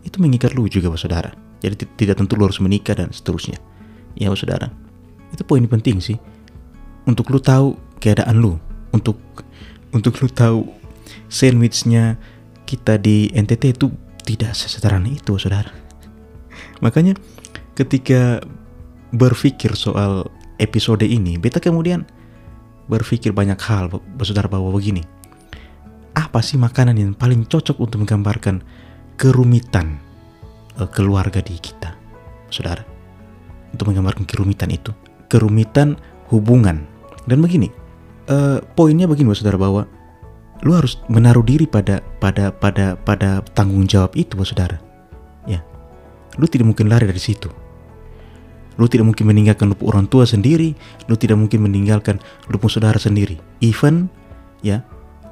itu 0.02 0.18
mengikat 0.18 0.58
lu 0.58 0.66
juga 0.66 0.90
mas 0.90 1.06
saudara. 1.06 1.32
Jadi 1.62 1.88
tidak 1.96 2.20
tentu 2.20 2.36
lu 2.36 2.50
harus 2.50 2.60
menikah 2.60 2.98
dan 2.98 3.14
seterusnya. 3.14 3.62
Ya 4.18 4.34
mas 4.34 4.42
saudara. 4.42 4.74
Itu 5.30 5.46
poin 5.46 5.64
penting 5.70 6.02
sih. 6.02 6.18
Untuk 7.06 7.30
lu 7.30 7.40
tahu 7.40 7.78
keadaan 8.00 8.42
lu 8.42 8.58
untuk 8.94 9.18
untuk 9.90 10.16
lu 10.22 10.30
tahu 10.30 10.70
sandwichnya 11.28 12.16
kita 12.70 13.02
di 13.02 13.28
NTT 13.34 13.76
itu 13.76 13.90
tidak 14.24 14.56
sesederhana 14.56 15.10
itu, 15.12 15.36
saudara. 15.36 15.74
Makanya 16.86 17.18
ketika 17.76 18.40
berpikir 19.14 19.78
soal 19.78 20.28
episode 20.58 21.06
ini, 21.06 21.38
beta 21.38 21.62
kemudian 21.62 22.04
berpikir 22.90 23.32
banyak 23.32 23.58
hal, 23.62 23.94
saudara 24.26 24.50
bahwa 24.50 24.74
begini. 24.74 25.06
Apa 26.14 26.42
sih 26.46 26.58
makanan 26.58 26.98
yang 26.98 27.14
paling 27.14 27.46
cocok 27.46 27.78
untuk 27.82 28.06
menggambarkan 28.06 28.62
kerumitan 29.18 29.98
uh, 30.78 30.90
keluarga 30.90 31.42
di 31.42 31.58
kita, 31.58 31.94
saudara? 32.50 32.82
Untuk 33.74 33.90
menggambarkan 33.90 34.26
kerumitan 34.30 34.70
itu, 34.70 34.94
kerumitan 35.30 35.98
hubungan. 36.30 36.86
Dan 37.26 37.42
begini, 37.42 37.72
uh, 38.30 38.62
poinnya 38.78 39.10
begini, 39.10 39.34
saudara 39.34 39.58
bahwa 39.58 39.90
lu 40.64 40.72
harus 40.72 40.96
menaruh 41.12 41.44
diri 41.44 41.68
pada 41.68 42.00
pada 42.24 42.50
pada 42.56 42.96
pada 42.96 43.44
tanggung 43.52 43.84
jawab 43.84 44.16
itu 44.16 44.40
saudara 44.48 44.80
ya 45.44 45.60
lu 46.40 46.48
tidak 46.48 46.72
mungkin 46.72 46.88
lari 46.88 47.04
dari 47.04 47.20
situ 47.20 47.52
lu 48.78 48.90
tidak 48.90 49.14
mungkin 49.14 49.30
meninggalkan 49.30 49.70
lu 49.70 49.76
orang 49.86 50.10
tua 50.10 50.26
sendiri 50.26 50.74
lu 51.06 51.16
tidak 51.16 51.38
mungkin 51.38 51.66
meninggalkan 51.66 52.18
lu 52.50 52.58
saudara 52.70 52.98
sendiri. 52.98 53.38
Even 53.62 54.10
ya 54.66 54.82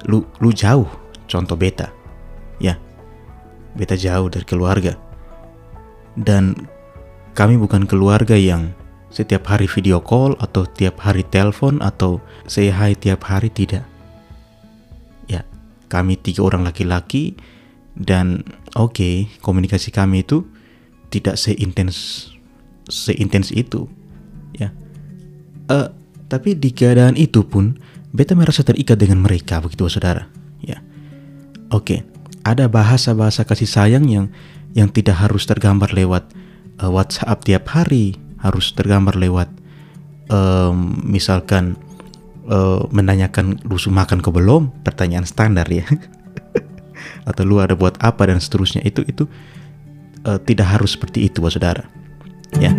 lu 0.06 0.24
lu 0.42 0.50
jauh. 0.54 0.88
Contoh 1.26 1.56
beta 1.56 1.90
ya. 2.60 2.76
Beta 3.72 3.96
jauh 3.96 4.28
dari 4.28 4.44
keluarga. 4.44 4.94
Dan 6.12 6.68
kami 7.32 7.56
bukan 7.56 7.88
keluarga 7.88 8.36
yang 8.36 8.76
setiap 9.08 9.48
hari 9.48 9.64
video 9.64 10.00
call 10.00 10.36
atau 10.40 10.68
tiap 10.68 11.00
hari 11.00 11.24
telepon 11.24 11.80
atau 11.80 12.20
say 12.44 12.68
hi 12.68 12.92
tiap 12.92 13.24
hari 13.24 13.48
tidak. 13.48 13.88
Kami 15.92 16.16
tiga 16.16 16.48
orang 16.48 16.64
laki-laki 16.64 17.36
dan 17.92 18.48
oke 18.72 18.96
okay, 18.96 19.14
komunikasi 19.44 19.92
kami 19.92 20.24
itu 20.24 20.48
tidak 21.12 21.36
seintens 21.36 22.31
seintens 22.88 23.54
itu 23.54 23.86
ya. 24.56 24.72
Uh, 25.70 25.90
tapi 26.26 26.56
di 26.56 26.72
keadaan 26.72 27.14
itu 27.14 27.44
pun 27.44 27.76
beta 28.12 28.32
merasa 28.32 28.64
terikat 28.64 28.96
dengan 28.96 29.20
mereka 29.20 29.60
begitu 29.60 29.86
saudara 29.88 30.26
ya. 30.64 30.80
Oke 31.72 32.00
okay. 32.00 32.00
ada 32.42 32.66
bahasa-bahasa 32.66 33.44
kasih 33.44 33.68
sayang 33.68 34.04
yang 34.08 34.26
yang 34.72 34.88
tidak 34.88 35.20
harus 35.20 35.44
tergambar 35.44 35.92
lewat 35.92 36.24
uh, 36.80 36.90
WhatsApp 36.90 37.44
tiap 37.44 37.68
hari 37.72 38.16
harus 38.40 38.72
tergambar 38.74 39.14
lewat 39.14 39.48
um, 40.32 40.98
misalkan 41.04 41.76
uh, 42.48 42.82
menanyakan 42.90 43.60
lu 43.62 43.76
makan 43.92 44.18
ke 44.24 44.30
belum? 44.32 44.72
Pertanyaan 44.82 45.28
standar 45.28 45.68
ya. 45.70 45.86
Atau 47.28 47.46
lu 47.46 47.62
ada 47.62 47.78
buat 47.78 48.00
apa? 48.02 48.26
dan 48.26 48.42
seterusnya. 48.42 48.82
Itu 48.82 49.06
itu 49.06 49.28
uh, 50.26 50.40
tidak 50.42 50.74
harus 50.74 50.98
seperti 50.98 51.28
itu 51.28 51.38
saudara 51.46 52.01
ya 52.60 52.72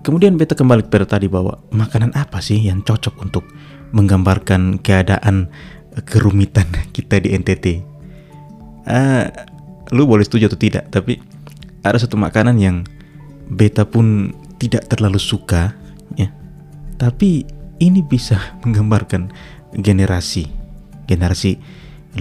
Kemudian 0.00 0.34
beta 0.34 0.58
kembali 0.58 0.90
pada 0.90 1.06
tadi 1.06 1.30
bahwa 1.30 1.62
makanan 1.70 2.12
apa 2.18 2.42
sih 2.42 2.58
yang 2.58 2.82
cocok 2.82 3.24
untuk 3.24 3.46
menggambarkan 3.94 4.82
keadaan 4.82 5.48
kerumitan 6.04 6.66
kita 6.96 7.22
di 7.22 7.32
NTT. 7.32 7.66
Uh, 8.84 8.90
ah, 8.90 9.24
lu 9.94 10.10
boleh 10.10 10.26
setuju 10.26 10.50
atau 10.50 10.60
tidak, 10.60 10.90
tapi 10.90 11.22
ada 11.86 11.96
satu 11.96 12.18
makanan 12.18 12.58
yang 12.58 12.82
beta 13.48 13.88
pun 13.88 14.36
tidak 14.60 14.92
terlalu 14.92 15.16
suka. 15.16 15.79
Tapi 17.00 17.48
ini 17.80 18.04
bisa 18.04 18.60
menggambarkan 18.60 19.32
generasi 19.72 20.60
generasi 21.10 21.58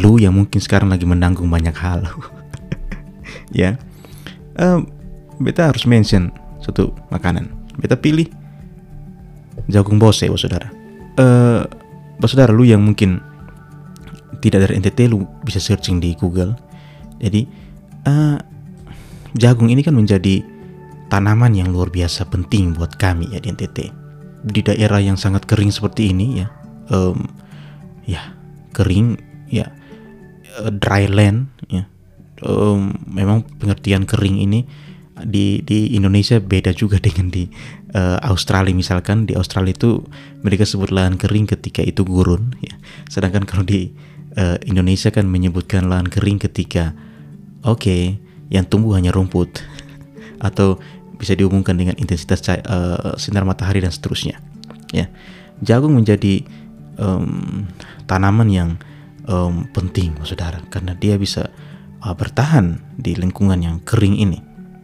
lu 0.02 0.18
yang 0.18 0.34
mungkin 0.34 0.58
sekarang 0.58 0.90
lagi 0.90 1.06
menanggung 1.06 1.46
banyak 1.46 1.78
hal. 1.78 2.02
Ya. 3.50 3.82
Uh, 4.62 4.86
beta 5.42 5.74
harus 5.74 5.90
mention 5.90 6.30
satu 6.62 6.94
makanan. 7.10 7.50
Beta 7.82 7.98
pilih 7.98 8.30
jagung 9.66 9.98
bose 9.98 10.30
bos 10.30 10.46
saudara. 10.46 10.70
Uh, 11.18 11.66
bos 12.22 12.30
saudara 12.30 12.54
lu 12.54 12.62
yang 12.62 12.86
mungkin 12.86 13.18
tidak 14.46 14.70
dari 14.70 14.78
NTT 14.78 15.10
lu 15.10 15.26
bisa 15.42 15.58
searching 15.58 15.98
di 15.98 16.14
Google. 16.14 16.54
Jadi 17.18 17.50
uh, 18.06 18.38
jagung 19.34 19.74
ini 19.74 19.82
kan 19.82 19.98
menjadi 19.98 20.46
tanaman 21.10 21.58
yang 21.58 21.74
luar 21.74 21.90
biasa 21.90 22.30
penting 22.30 22.78
buat 22.78 23.02
kami 23.02 23.34
ya 23.34 23.42
di 23.42 23.50
NTT 23.50 23.99
di 24.44 24.64
daerah 24.64 25.04
yang 25.04 25.20
sangat 25.20 25.44
kering 25.46 25.72
seperti 25.72 26.16
ini 26.16 26.44
ya 26.44 26.48
um, 26.92 27.28
ya 28.08 28.36
kering 28.72 29.20
ya 29.52 29.68
uh, 30.62 30.72
dry 30.72 31.10
land 31.10 31.52
ya 31.68 31.90
um, 32.46 32.96
memang 33.08 33.44
pengertian 33.60 34.08
kering 34.08 34.40
ini 34.40 34.64
di 35.26 35.60
di 35.64 35.96
Indonesia 35.96 36.40
beda 36.40 36.72
juga 36.72 37.00
dengan 37.06 37.32
di 37.32 37.48
uh, 37.96 38.20
Australia. 38.24 38.72
Misalkan 38.76 39.28
di 39.28 39.36
Australia 39.36 39.76
itu 39.76 40.04
mereka 40.44 40.64
sebut 40.64 40.92
lahan 40.94 41.20
kering 41.20 41.50
ketika 41.50 41.84
itu 41.84 42.08
gurun 42.08 42.56
ya. 42.64 42.76
Sedangkan 43.12 43.44
kalau 43.44 43.68
di 43.68 43.92
uh, 44.40 44.56
Indonesia 44.64 45.12
kan 45.12 45.28
menyebutkan 45.28 45.88
lahan 45.92 46.08
kering 46.08 46.40
ketika 46.40 46.96
oke 47.66 47.84
okay, 47.84 48.04
yang 48.48 48.68
tumbuh 48.68 48.96
hanya 48.96 49.12
rumput. 49.12 49.60
Atau 50.48 50.80
bisa 51.20 51.36
dihubungkan 51.36 51.76
dengan 51.76 52.00
intensitas 52.00 52.40
cahaya, 52.40 52.64
uh, 52.66 53.14
sinar 53.20 53.44
matahari 53.44 53.84
dan 53.84 53.92
seterusnya 53.92 54.40
ya 54.96 55.12
jagung 55.60 56.00
menjadi 56.00 56.44
um, 56.96 57.68
tanaman 58.08 58.48
yang 58.50 58.70
um, 59.28 59.68
penting 59.72 60.16
saudara 60.24 60.64
karena 60.72 60.96
dia 60.96 61.20
bisa 61.20 61.52
uh, 62.04 62.16
bertahan 62.16 62.80
di 62.96 63.16
lingkungan 63.16 63.60
yang 63.60 63.78
kering 63.84 64.16
ini. 64.20 64.40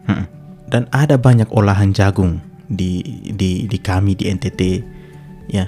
Hmm. 0.06 0.26
Dan 0.66 0.90
ada 0.90 1.16
banyak 1.16 1.50
olahan 1.54 1.94
jagung 1.94 2.42
di 2.66 3.02
di 3.24 3.70
di 3.70 3.78
kami 3.80 4.18
di 4.18 4.30
NTT 4.32 4.62
ya. 5.52 5.66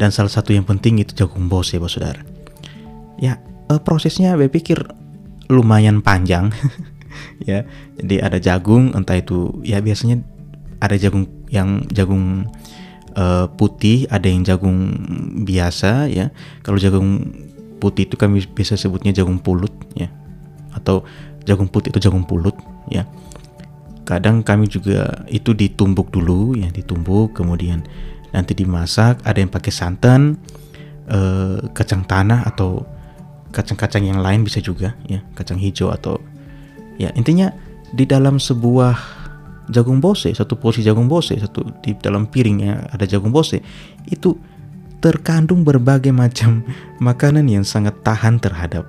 Dan 0.00 0.08
salah 0.08 0.32
satu 0.32 0.56
yang 0.56 0.64
penting 0.64 0.96
itu 1.02 1.12
jagung 1.12 1.52
bos 1.52 1.76
ya, 1.76 1.82
saudara. 1.84 2.24
Ya, 3.20 3.36
uh, 3.68 3.80
prosesnya 3.82 4.32
saya 4.32 4.48
pikir 4.48 4.80
lumayan 5.50 6.00
panjang 6.00 6.54
ya. 7.42 7.66
Jadi 7.98 8.16
ada 8.20 8.38
jagung 8.38 8.92
entah 8.92 9.18
itu 9.18 9.60
ya 9.64 9.80
biasanya 9.80 10.22
ada 10.80 10.96
jagung 10.96 11.28
yang 11.52 11.84
jagung 11.92 12.48
uh, 13.16 13.46
putih, 13.54 14.08
ada 14.08 14.26
yang 14.26 14.44
jagung 14.46 14.92
biasa 15.44 16.08
ya. 16.08 16.32
Kalau 16.64 16.80
jagung 16.80 17.24
putih 17.80 18.04
itu 18.04 18.20
kami 18.20 18.44
biasa 18.44 18.76
sebutnya 18.76 19.16
jagung 19.16 19.40
pulut 19.40 19.72
ya 19.96 20.12
atau 20.76 21.02
jagung 21.48 21.66
putih 21.66 21.90
itu 21.90 21.98
jagung 22.06 22.28
pulut 22.28 22.54
ya 22.92 23.08
kadang 24.04 24.44
kami 24.44 24.68
juga 24.68 25.24
itu 25.32 25.56
ditumbuk 25.56 26.12
dulu 26.12 26.54
ya 26.54 26.68
ditumbuk 26.68 27.34
kemudian 27.34 27.82
nanti 28.30 28.52
dimasak 28.54 29.22
ada 29.24 29.38
yang 29.40 29.50
pakai 29.50 29.72
santan 29.72 30.36
eh, 31.08 31.58
kacang 31.72 32.04
tanah 32.06 32.46
atau 32.46 32.84
kacang-kacang 33.50 34.06
yang 34.06 34.22
lain 34.22 34.46
bisa 34.46 34.62
juga 34.62 34.94
ya 35.10 35.22
kacang 35.34 35.58
hijau 35.58 35.90
atau 35.90 36.22
ya 36.96 37.12
intinya 37.14 37.52
di 37.90 38.06
dalam 38.06 38.40
sebuah 38.40 38.96
jagung 39.70 40.02
bose 40.02 40.34
satu 40.34 40.58
porsi 40.58 40.82
jagung 40.82 41.06
bose 41.06 41.38
satu 41.38 41.62
di 41.84 41.94
dalam 41.98 42.26
piringnya 42.26 42.90
ada 42.90 43.06
jagung 43.06 43.30
bose 43.30 43.62
itu 44.10 44.34
terkandung 45.00 45.64
berbagai 45.64 46.12
macam 46.12 46.62
makanan 47.02 47.48
yang 47.48 47.64
sangat 47.64 47.96
tahan 48.04 48.38
terhadap 48.38 48.86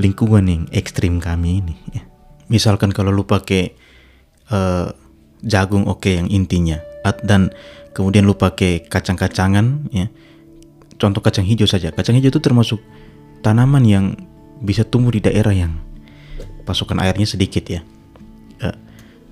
lingkungan 0.00 0.44
yang 0.48 0.64
ekstrim 0.72 1.20
kami 1.20 1.60
ini. 1.60 1.76
Ya. 1.92 2.02
Misalkan 2.48 2.92
kalau 2.92 3.12
lu 3.12 3.24
pakai 3.24 3.76
uh, 4.48 4.92
jagung 5.44 5.88
oke 5.88 6.04
okay, 6.04 6.20
yang 6.20 6.28
intinya, 6.32 6.80
dan 7.24 7.52
kemudian 7.92 8.24
lu 8.24 8.36
pakai 8.36 8.88
kacang-kacangan, 8.88 9.92
ya. 9.92 10.08
Contoh 10.96 11.18
kacang 11.18 11.42
hijau 11.42 11.66
saja. 11.66 11.90
Kacang 11.90 12.14
hijau 12.14 12.30
itu 12.30 12.40
termasuk 12.40 12.78
tanaman 13.42 13.82
yang 13.82 14.04
bisa 14.62 14.86
tumbuh 14.86 15.10
di 15.10 15.18
daerah 15.18 15.50
yang 15.50 15.74
pasokan 16.62 17.02
airnya 17.02 17.26
sedikit 17.26 17.66
ya. 17.66 17.80
Uh, 18.62 18.76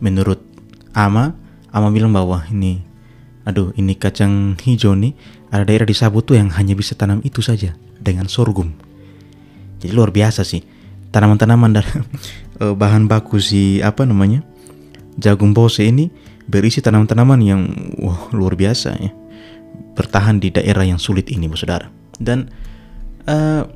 menurut 0.02 0.42
Ama, 0.90 1.32
Ama 1.70 1.88
bilang 1.94 2.10
bahwa 2.10 2.42
ini, 2.50 2.82
aduh 3.46 3.70
ini 3.78 3.94
kacang 3.94 4.58
hijau 4.58 4.98
nih, 4.98 5.14
ada 5.50 5.62
daerah 5.66 5.86
di 5.86 5.94
Sabu 5.94 6.22
tuh 6.22 6.38
yang 6.38 6.50
hanya 6.50 6.74
bisa 6.74 6.98
tanam 6.98 7.22
itu 7.22 7.42
saja 7.42 7.74
dengan 7.98 8.26
sorghum. 8.26 8.74
Jadi 9.80 9.92
luar 9.94 10.12
biasa 10.12 10.44
sih 10.44 10.60
tanaman-tanaman 11.10 11.70
dan 11.74 11.86
uh, 12.62 12.74
bahan 12.80 13.10
baku 13.10 13.42
si 13.42 13.82
apa 13.82 14.06
namanya 14.06 14.46
jagung 15.18 15.50
bose 15.50 15.82
ini 15.82 16.10
berisi 16.46 16.78
tanaman-tanaman 16.82 17.40
yang 17.42 17.60
wah 17.98 18.30
luar 18.34 18.54
biasa 18.54 18.90
ya. 18.98 19.12
Bertahan 19.94 20.38
di 20.38 20.54
daerah 20.54 20.86
yang 20.86 20.98
sulit 21.02 21.28
ini 21.28 21.50
bos 21.50 21.62
saudara. 21.62 21.90
Dan 22.16 22.50
uh, 23.26 23.66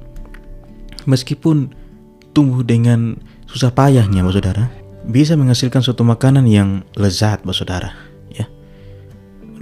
meskipun 1.04 1.70
tumbuh 2.32 2.62
dengan 2.66 3.18
susah 3.54 3.70
payahnya 3.70 4.26
bos 4.26 4.34
saudara 4.34 4.66
bisa 5.06 5.38
menghasilkan 5.38 5.78
suatu 5.78 6.02
makanan 6.02 6.42
yang 6.50 6.82
lezat 6.98 7.46
bos 7.46 7.62
saudara 7.62 7.94
ya 8.34 8.50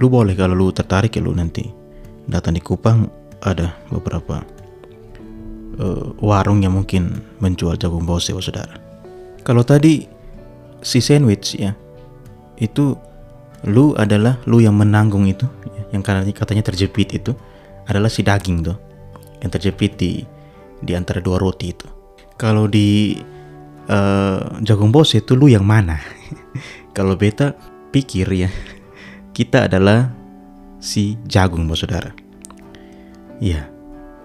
lu 0.01 0.09
boleh 0.09 0.33
kalau 0.33 0.57
lu 0.57 0.73
tertarik 0.73 1.13
ya 1.13 1.21
lu 1.21 1.29
nanti 1.31 1.69
datang 2.25 2.57
di 2.57 2.61
Kupang 2.63 3.07
ada 3.43 3.75
beberapa 3.91 4.41
uh, 5.79 6.15
warung 6.21 6.61
yang 6.63 6.75
mungkin 6.75 7.23
menjual 7.43 7.75
jagung 7.79 8.07
bose, 8.07 8.31
saudara. 8.39 8.79
Kalau 9.43 9.63
tadi 9.65 10.07
si 10.83 10.99
sandwich 11.03 11.59
ya, 11.59 11.75
itu 12.59 12.95
lu 13.67 13.95
adalah 13.99 14.39
lu 14.47 14.63
yang 14.63 14.75
menanggung 14.75 15.27
itu, 15.27 15.47
ya, 15.67 15.83
yang 15.95 16.03
katanya 16.35 16.63
terjepit 16.63 17.15
itu 17.15 17.31
adalah 17.87 18.07
si 18.07 18.23
daging 18.23 18.63
tuh, 18.63 18.77
yang 19.43 19.51
terjepit 19.51 19.99
di 19.99 20.23
di 20.83 20.91
antara 20.95 21.19
dua 21.19 21.39
roti 21.39 21.71
itu. 21.71 21.87
Kalau 22.39 22.67
di 22.67 23.15
uh, 23.89 24.59
jagung 24.63 24.91
bose 24.93 25.19
itu 25.19 25.33
lu 25.33 25.51
yang 25.51 25.65
mana? 25.65 25.99
Kalau 26.95 27.17
beta 27.17 27.57
pikir 27.89 28.27
ya, 28.29 28.49
kita 29.33 29.65
adalah 29.65 30.13
si 30.77 31.17
jagung, 31.25 31.65
bos 31.65 31.81
saudara. 31.81 32.13
Ya, 33.41 33.67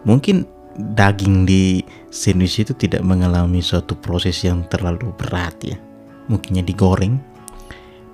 mungkin 0.04 0.46
daging 0.78 1.42
di 1.42 1.82
sandwich 2.14 2.62
itu 2.62 2.72
tidak 2.78 3.02
mengalami 3.02 3.58
suatu 3.58 3.98
proses 3.98 4.38
yang 4.46 4.62
terlalu 4.70 5.10
berat 5.18 5.58
ya 5.66 5.76
mungkinnya 6.30 6.62
digoreng 6.62 7.18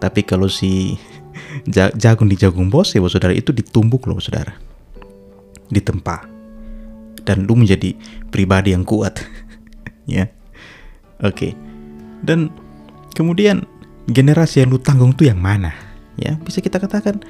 tapi 0.00 0.24
kalau 0.24 0.48
si 0.48 0.96
jagung 2.02 2.32
di 2.32 2.40
jagung 2.40 2.72
bos 2.72 2.96
ya 2.96 3.04
saudara 3.04 3.36
itu 3.36 3.52
ditumbuk 3.52 4.08
loh 4.08 4.16
saudara 4.16 4.56
ditempa 5.68 6.24
dan 7.28 7.44
lu 7.44 7.52
menjadi 7.52 7.92
pribadi 8.32 8.72
yang 8.72 8.88
kuat 8.88 9.20
ya 10.08 10.24
oke 11.22 11.54
dan 12.24 12.48
kemudian 13.14 13.62
generasi 14.10 14.64
yang 14.64 14.74
lu 14.74 14.80
tanggung 14.80 15.12
tuh 15.14 15.28
yang 15.28 15.38
mana 15.38 15.70
ya 16.18 16.34
bisa 16.42 16.58
kita 16.58 16.80
katakan 16.80 17.22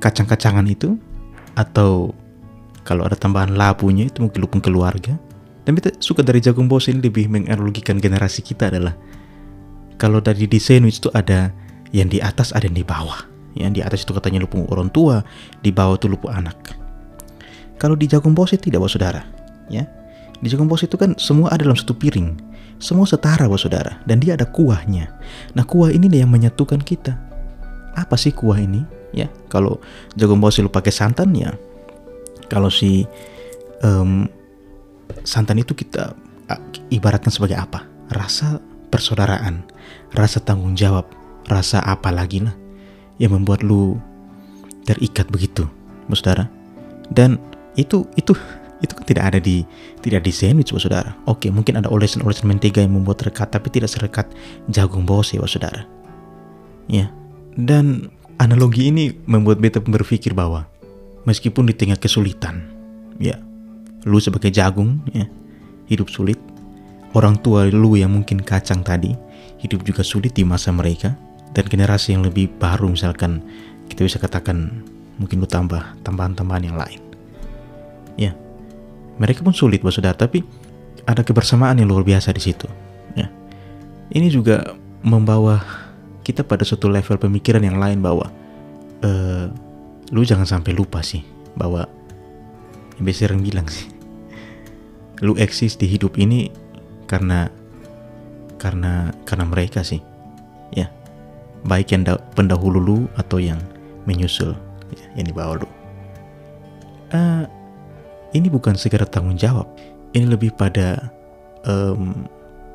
kacang-kacangan 0.00 0.66
itu 0.68 0.96
atau 1.56 2.12
kalau 2.86 3.02
ada 3.02 3.18
tambahan 3.18 3.58
labunya 3.58 4.06
itu 4.06 4.22
mungkin 4.22 4.38
lupung 4.38 4.62
keluarga. 4.62 5.18
Dan 5.66 5.74
kita 5.74 5.98
suka 5.98 6.22
dari 6.22 6.38
jagung 6.38 6.70
bos 6.70 6.86
ini 6.86 7.02
lebih 7.02 7.26
menganalogikan 7.26 7.98
generasi 7.98 8.38
kita 8.38 8.70
adalah 8.70 8.94
kalau 9.98 10.22
dari 10.22 10.46
di 10.46 10.62
sandwich 10.62 11.02
itu 11.02 11.10
ada 11.10 11.50
yang 11.90 12.06
di 12.06 12.22
atas 12.22 12.54
ada 12.54 12.70
yang 12.70 12.78
di 12.78 12.86
bawah. 12.86 13.26
Yang 13.58 13.72
di 13.74 13.80
atas 13.82 14.00
itu 14.06 14.14
katanya 14.14 14.46
lupung 14.46 14.70
orang 14.70 14.86
tua, 14.94 15.26
di 15.66 15.74
bawah 15.74 15.98
itu 15.98 16.06
lupung 16.06 16.30
anak. 16.30 16.54
Kalau 17.82 17.98
di 17.98 18.06
jagung 18.06 18.36
bos 18.38 18.54
itu 18.54 18.70
tidak, 18.70 18.86
bos 18.86 18.94
saudara. 18.94 19.26
Ya, 19.66 19.90
di 20.38 20.46
jagung 20.46 20.70
bos 20.70 20.86
itu 20.86 20.94
kan 20.94 21.18
semua 21.18 21.50
ada 21.50 21.66
dalam 21.66 21.74
satu 21.74 21.98
piring. 21.98 22.38
Semua 22.76 23.08
setara, 23.08 23.48
bos 23.48 23.64
saudara. 23.64 24.00
Dan 24.04 24.20
dia 24.20 24.36
ada 24.36 24.44
kuahnya. 24.44 25.08
Nah, 25.56 25.64
kuah 25.64 25.88
ini 25.88 26.12
yang 26.12 26.28
menyatukan 26.28 26.80
kita. 26.80 27.16
Apa 27.96 28.20
sih 28.20 28.32
kuah 28.32 28.60
ini? 28.60 28.84
Ya, 29.16 29.32
kalau 29.48 29.80
jagung 30.18 30.42
bos 30.42 30.60
lu 30.60 30.68
pakai 30.68 30.92
santan 30.92 31.32
ya 31.32 31.56
kalau 32.48 32.70
si 32.70 33.04
um, 33.82 34.30
santan 35.26 35.60
itu 35.60 35.74
kita 35.74 36.14
ibaratkan 36.90 37.30
sebagai 37.30 37.58
apa? 37.58 37.84
Rasa 38.10 38.62
persaudaraan, 38.90 39.66
rasa 40.14 40.38
tanggung 40.38 40.78
jawab, 40.78 41.10
rasa 41.50 41.82
apa 41.82 42.14
lagi 42.14 42.42
lah 42.42 42.54
yang 43.18 43.34
membuat 43.34 43.66
lu 43.66 43.98
terikat 44.86 45.26
begitu, 45.26 45.66
saudara. 46.14 46.46
Dan 47.10 47.38
itu 47.74 48.06
itu 48.14 48.34
itu 48.84 48.92
kan 48.92 49.04
tidak 49.08 49.24
ada 49.32 49.38
di 49.40 49.64
tidak 50.04 50.26
di 50.26 50.32
sandwich, 50.32 50.72
saudara. 50.76 51.16
Oke, 51.24 51.48
mungkin 51.48 51.80
ada 51.80 51.88
olesan-olesan 51.88 52.48
mentega 52.48 52.84
yang 52.84 52.96
membuat 52.96 53.24
rekat, 53.24 53.52
tapi 53.52 53.72
tidak 53.72 53.88
serekat 53.88 54.28
jagung 54.68 55.08
bose, 55.08 55.36
saudara. 55.48 55.88
Ya, 56.86 57.10
dan 57.56 58.12
analogi 58.36 58.92
ini 58.92 59.16
membuat 59.26 59.58
beta 59.58 59.80
berpikir 59.80 60.36
bahwa 60.36 60.68
meskipun 61.24 61.66
di 61.66 61.74
tengah 61.74 61.98
kesulitan, 61.98 62.68
ya, 63.18 63.40
lu 64.06 64.22
sebagai 64.22 64.54
jagung 64.54 65.02
ya 65.10 65.26
hidup 65.90 66.06
sulit 66.06 66.38
orang 67.18 67.34
tua 67.42 67.66
lu 67.66 67.98
yang 67.98 68.14
mungkin 68.14 68.38
kacang 68.38 68.86
tadi 68.86 69.18
hidup 69.58 69.82
juga 69.82 70.06
sulit 70.06 70.30
di 70.38 70.46
masa 70.46 70.70
mereka 70.70 71.18
dan 71.50 71.66
generasi 71.66 72.14
yang 72.14 72.22
lebih 72.22 72.54
baru 72.62 72.86
misalkan 72.86 73.42
kita 73.90 74.06
bisa 74.06 74.22
katakan 74.22 74.86
mungkin 75.18 75.42
lu 75.42 75.48
tambah 75.50 75.82
tambahan-tambahan 76.06 76.64
yang 76.70 76.78
lain 76.78 77.02
ya 78.14 78.30
mereka 79.16 79.40
pun 79.44 79.52
sulit 79.52 79.80
buat 79.80 79.94
saudara 79.94 80.16
tapi 80.16 80.44
ada 81.06 81.22
kebersamaan 81.22 81.78
yang 81.78 81.88
luar 81.88 82.02
biasa 82.02 82.34
di 82.34 82.42
situ 82.42 82.68
ya. 83.14 83.28
Ini 84.12 84.28
juga 84.30 84.76
membawa 85.02 85.62
kita 86.26 86.42
pada 86.42 86.66
suatu 86.66 86.90
level 86.90 87.18
pemikiran 87.18 87.62
yang 87.62 87.78
lain 87.78 88.02
bahwa 88.02 88.26
uh, 89.06 89.46
lu 90.10 90.22
jangan 90.22 90.46
sampai 90.46 90.74
lupa 90.74 91.02
sih 91.02 91.22
bahwa 91.54 91.86
yang 92.98 93.04
biasa 93.06 93.30
orang 93.30 93.42
bilang 93.42 93.66
sih 93.70 93.90
lu 95.24 95.32
eksis 95.40 95.80
di 95.80 95.88
hidup 95.88 96.20
ini 96.20 96.52
karena 97.08 97.48
karena 98.60 99.14
karena 99.24 99.44
mereka 99.46 99.80
sih 99.86 100.02
ya. 100.74 100.90
Baik 101.66 101.94
yang 101.94 102.06
pendahulu 102.36 102.78
lu 102.78 102.98
atau 103.18 103.42
yang 103.42 103.58
menyusul 104.06 104.54
ya, 104.94 105.06
yang 105.18 105.26
di 105.26 105.34
bawah 105.34 105.58
lu. 105.62 105.68
Uh, 107.10 107.42
ini 108.36 108.52
bukan 108.52 108.76
segera 108.76 109.08
tanggung 109.08 109.40
jawab. 109.40 109.66
Ini 110.12 110.28
lebih 110.28 110.52
pada 110.54 111.12
um, 111.64 112.28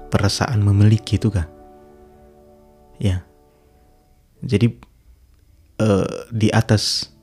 perasaan 0.10 0.62
memiliki 0.62 1.16
itu 1.22 1.32
kan 1.32 1.48
ya. 3.02 3.24
Jadi 4.42 4.68
uh, 5.82 6.28
di 6.34 6.50
atas 6.50 7.14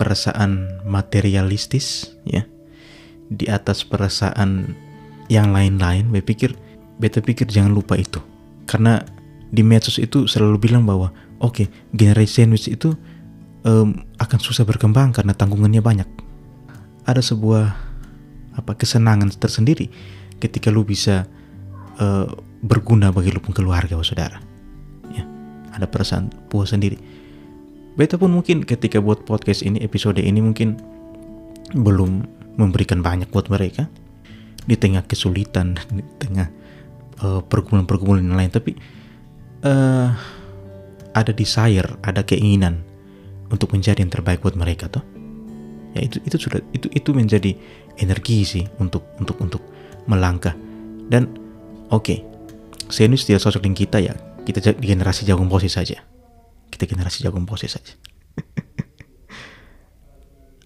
perasaan 0.00 0.82
materialistis 0.82 2.16
ya 2.26 2.42
di 3.32 3.46
atas 3.48 3.86
perasaan 3.86 4.74
yang 5.30 5.54
lain-lain 5.54 6.10
beta 6.10 6.26
pikir 6.26 6.50
beta 6.98 7.20
pikir 7.22 7.46
jangan 7.46 7.72
lupa 7.72 7.94
itu. 7.96 8.18
Karena 8.66 9.02
di 9.52 9.60
medsos 9.60 10.00
itu 10.00 10.24
selalu 10.24 10.56
bilang 10.58 10.88
bahwa 10.88 11.12
oke 11.38 11.64
okay, 11.64 11.66
generasi 11.92 12.42
sandwich 12.42 12.66
itu 12.72 12.96
um, 13.68 14.00
akan 14.16 14.38
susah 14.40 14.64
berkembang 14.64 15.12
karena 15.12 15.36
tanggungannya 15.36 15.84
banyak 15.84 16.08
ada 17.08 17.20
sebuah 17.24 17.74
apa 18.52 18.72
kesenangan 18.76 19.32
tersendiri 19.36 19.88
ketika 20.38 20.68
lu 20.68 20.84
bisa 20.84 21.24
uh, 21.98 22.28
berguna 22.62 23.10
bagi 23.10 23.32
lu 23.32 23.40
pun 23.40 23.56
keluarga 23.56 23.96
saudara 24.04 24.38
ya 25.10 25.24
ada 25.72 25.88
perasaan 25.88 26.28
puas 26.52 26.70
sendiri 26.70 27.22
Beta 27.92 28.16
pun 28.16 28.32
mungkin 28.32 28.64
ketika 28.64 29.04
buat 29.04 29.28
podcast 29.28 29.60
ini, 29.60 29.76
episode 29.84 30.16
ini 30.16 30.40
mungkin 30.40 30.80
belum 31.76 32.24
memberikan 32.56 33.04
banyak 33.04 33.28
buat 33.28 33.52
mereka 33.52 33.84
di 34.64 34.80
tengah 34.80 35.04
kesulitan, 35.04 35.76
di 35.92 36.00
tengah 36.16 36.48
uh, 37.20 37.44
pergumulan-pergumulan 37.44 38.24
yang 38.24 38.38
lain. 38.40 38.48
Tapi 38.48 38.72
uh, 39.68 40.08
ada 41.12 41.32
desire, 41.36 42.00
ada 42.00 42.24
keinginan 42.24 42.80
untuk 43.52 43.76
menjadi 43.76 44.00
yang 44.00 44.08
terbaik 44.08 44.40
buat 44.40 44.56
mereka 44.56 44.88
toh. 44.88 45.04
Ya 45.92 46.08
itu 46.08 46.16
itu 46.24 46.36
sudah 46.48 46.60
itu 46.72 46.88
itu 46.88 47.10
menjadi 47.12 47.52
energi 48.00 48.48
sih 48.48 48.64
untuk 48.80 49.04
untuk 49.20 49.36
untuk 49.40 49.62
melangkah. 50.08 50.56
Dan 51.08 51.28
oke, 51.92 52.16
okay, 52.88 53.04
ini 53.04 53.16
tidak 53.16 53.44
cocok 53.44 53.62
dengan 53.62 53.76
kita 53.76 53.98
ya. 54.00 54.14
Kita 54.42 54.74
di 54.74 54.86
generasi 54.88 55.28
jagung 55.28 55.46
posisi 55.46 55.76
saja. 55.76 56.00
Kita 56.72 56.88
generasi 56.88 57.22
jagung 57.22 57.44
proses 57.44 57.76
saja. 57.76 57.94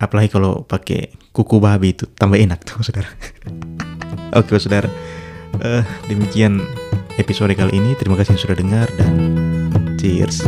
Apalagi 0.05 0.33
kalau 0.33 0.65
pakai 0.65 1.13
kuku 1.33 1.61
babi 1.61 1.93
itu 1.93 2.09
tambah 2.17 2.39
enak 2.39 2.65
tuh 2.65 2.81
saudara. 2.81 3.11
Oke 4.39 4.57
saudara. 4.57 4.89
Uh, 5.61 5.85
demikian 6.09 6.65
episode 7.21 7.53
kali 7.53 7.77
ini. 7.77 7.93
Terima 7.99 8.17
kasih 8.17 8.37
yang 8.37 8.41
sudah 8.41 8.57
dengar 8.57 8.89
dan 8.97 9.13
cheers 10.01 10.41